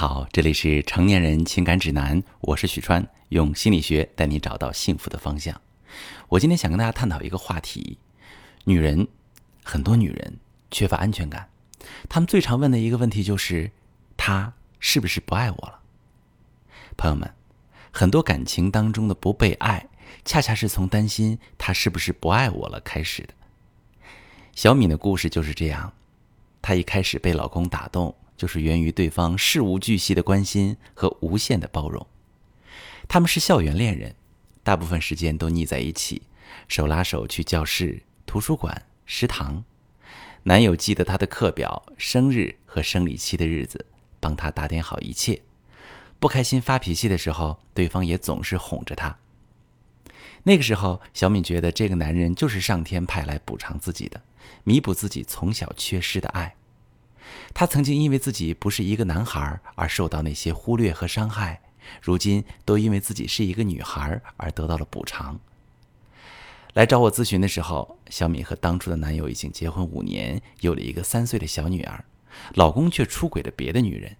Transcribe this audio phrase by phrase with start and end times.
[0.00, 5.60] 好，这里是成年人情感指南，我是许川，用心理学带你找到幸福的方向。
[6.30, 7.98] 我今天想跟大家探讨一个话题：
[8.64, 9.06] 女人，
[9.62, 10.38] 很多女人
[10.70, 11.50] 缺乏安全感，
[12.08, 13.70] 她们最常问的一个问题就是，
[14.16, 15.80] 他是不是不爱我了？
[16.96, 17.30] 朋友们，
[17.90, 19.86] 很多感情当中的不被爱，
[20.24, 23.34] 恰恰是从担心他是不是不爱我了开始的。
[24.54, 25.92] 小敏的故事就是这样，
[26.62, 28.16] 她一开始被老公打动。
[28.40, 32.06] 就是源于对方事无巨细的关心和无限的包容。
[33.06, 34.14] 他们是校园恋人，
[34.62, 36.22] 大部分时间都腻在一起，
[36.66, 39.62] 手拉手去教室、图书馆、食堂。
[40.44, 43.84] 男友记得她的课表、生日和生理期的日子，
[44.18, 45.42] 帮她打点好一切。
[46.18, 49.18] 不开心发脾气的时候，对方也总是哄着她。
[50.44, 54.22] 那个时候，小敏觉得这个男人就是上天派来补偿自己的，
[54.64, 56.56] 弥补自己从小缺失的爱。
[57.52, 61.60] 她曾经因为自己不是一个男孩而受到那些忽略和伤害，
[62.02, 65.38] 如今都因为自己是一个女孩而得到了补偿。
[66.74, 72.04] 来找我咨询的时候，小敏和当初的男友已经结婚五年，有了一个三岁的小女儿，
[72.54, 74.16] 老公却出轨了别的女人。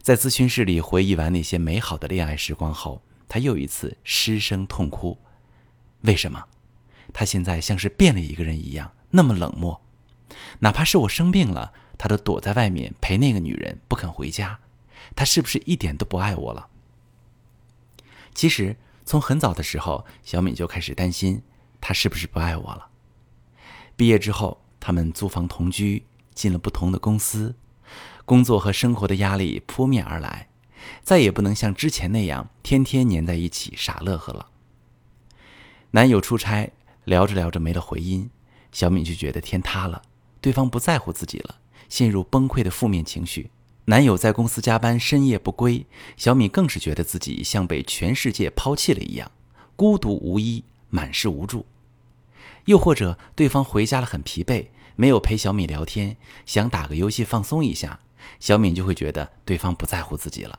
[0.00, 5.18] 在咨询室里回忆完那些美好的恋爱时光后，她又一次失声痛哭。
[6.00, 6.44] 为什么？
[7.12, 9.82] 她现在像是变了一个人一样，那么冷漠。
[10.60, 11.74] 哪怕是我生病了。
[12.00, 14.58] 他都躲在外面陪那个女人，不肯回家。
[15.14, 16.66] 他是不是一点都不爱我了？
[18.34, 21.42] 其实从很早的时候，小敏就开始担心
[21.78, 22.88] 他是不是不爱我了。
[23.96, 27.54] 毕业之后，他们租房同居，进了不同的公司，
[28.24, 30.48] 工作和生活的压力扑面而来，
[31.02, 34.46] 再也不能像之前那样天天黏在一起傻乐呵了。
[35.90, 36.72] 男友出差，
[37.04, 38.30] 聊着聊着没了回音，
[38.72, 40.00] 小敏就觉得天塌了，
[40.40, 41.56] 对方不在乎自己了。
[41.90, 43.50] 陷入崩溃的负面情绪，
[43.84, 45.84] 男友在公司加班深夜不归，
[46.16, 49.30] 小敏更是觉得自己像被全世界抛弃了一样，
[49.76, 51.66] 孤独无依，满是无助。
[52.66, 57.98] 又或者对方回家了很疲惫，没有陪小敏聊天，想打个游戏放松一下，
[58.38, 60.58] 小敏就会觉得对方不在乎自己了。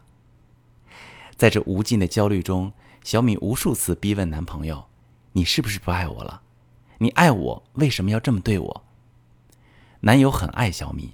[1.37, 4.85] 在这无尽的焦虑中，小敏无数次逼问男朋友
[5.33, 6.41] ：“你是不是不爱我了？
[6.97, 8.83] 你爱我，为什么要这么对我？”
[10.01, 11.11] 男友很爱小敏。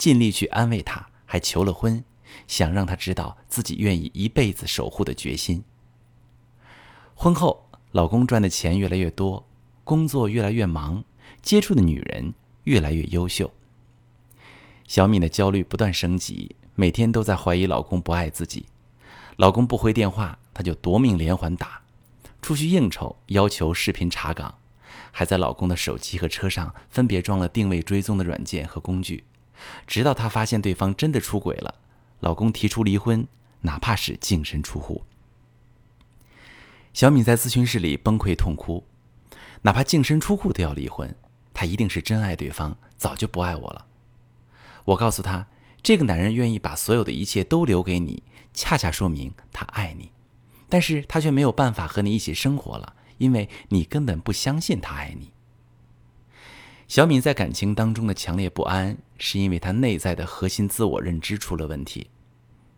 [0.00, 2.02] 尽力去安慰她，还求了婚，
[2.46, 5.62] 想让她知道自己愿意一辈子守护的决心。
[7.14, 9.46] 婚后，老公赚的钱越来越多，
[9.84, 11.04] 工作越来越忙，
[11.42, 12.32] 接触的女人
[12.64, 13.52] 越来越优秀。
[14.88, 18.64] 小敏的焦虑不断升级，每天都在怀疑老公不爱自己。
[19.36, 21.82] 老公不回电话，她就夺命连环打；
[22.40, 24.54] 出去应酬，要求视频查岗，
[25.12, 29.24] 还在老公的手机和车上分别装了定位追踪的软件和工具。
[29.86, 31.74] 直到她发现对方真的出轨了，
[32.20, 33.26] 老公提出离婚，
[33.60, 35.04] 哪怕是净身出户。
[36.92, 38.84] 小敏在咨询室里崩溃痛哭，
[39.62, 41.14] 哪怕净身出户都要离婚，
[41.54, 43.86] 她一定是真爱对方，早就不爱我了。
[44.84, 45.46] 我告诉她，
[45.82, 48.22] 这个男人愿意把所有的一切都留给你，
[48.52, 50.10] 恰恰说明他爱你，
[50.68, 55.32] 但是他却没有办法和你一起生活了，因为你根本不相信他爱你。
[56.90, 62.08] 小敏在感情当中的强烈不安，是因为她内在的核心自我认知出了问题。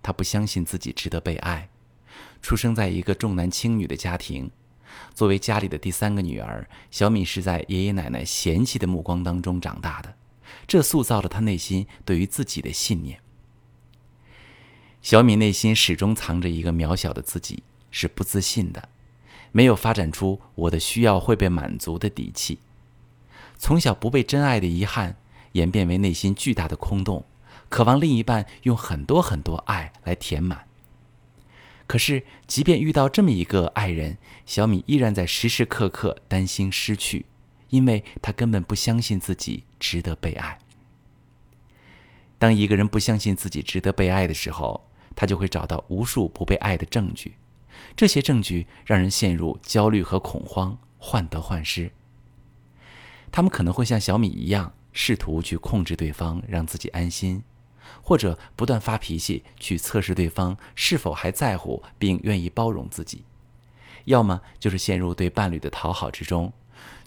[0.02, 1.70] 她不相信自己值得被爱。
[2.42, 4.50] 出生在一个重男轻女的家庭，
[5.14, 10.14] 作为家里的第三个女儿，小敏是在爷爷奶奶嫌弃的目光当中长大的，
[10.66, 13.18] 这塑造了她内心对于自己的信念。
[15.00, 18.90] 小敏内心始终藏着一个渺小的自己，是不自信的，
[19.52, 22.58] 没有发展出我的需要会被满足的底气。
[23.62, 25.14] 从小不被真爱的遗憾，
[25.52, 27.24] 演变为内心巨大的空洞，
[27.68, 30.66] 渴望另一半用很多很多爱来填满。
[31.86, 37.24] 可是，即便遇到这么一个爱人，小米依然在时时刻刻担心失去，
[37.68, 40.58] 因为她根本不相信自己值得被爱。
[42.40, 47.36] 当一个人不相信自己值得被爱的时候，他就会找到无数不被爱的证据，
[47.94, 51.92] 这些证据让人陷入焦虑和恐慌，患得患失。
[53.32, 57.42] 他们可能会像小米一样，试图去控制对方，让自己安心，
[58.02, 63.24] 或者不断发脾气去测试对方是否还在乎并愿意包容自己；
[64.04, 66.52] 要么就是陷入对伴侣的讨好之中，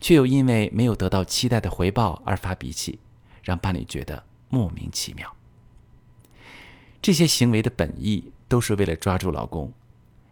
[0.01, 2.99] 却又因为没有得到期待的回报而发脾气，
[3.43, 5.31] 让伴侣觉得莫名其妙。
[7.03, 9.71] 这些行为的本意都是为了抓住老公，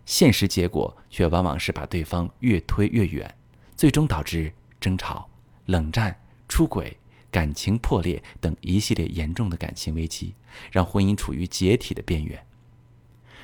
[0.07, 3.35] 现实结果却往往是把对方越推越远，
[3.77, 4.51] 最终导致
[4.81, 5.29] 争吵。
[5.65, 6.97] 冷战、出轨、
[7.31, 10.35] 感情破裂等一系列严重的感情危机，
[10.71, 12.45] 让婚姻处于解体的边缘。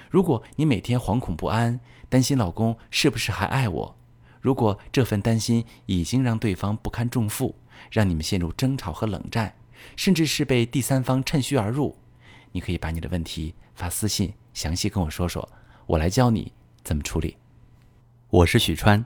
[0.09, 1.79] 如果你每天惶恐不安，
[2.09, 3.95] 担心老公是不是还爱我，
[4.41, 7.55] 如果这份担心已经让对方不堪重负，
[7.91, 9.55] 让你们陷入争吵和冷战，
[9.95, 11.95] 甚至是被第三方趁虚而入，
[12.51, 15.47] 你可以把你的问题发私信，详细跟我说说，
[15.85, 16.51] 我来教你
[16.83, 17.37] 怎么处理。
[18.29, 19.05] 我是许川，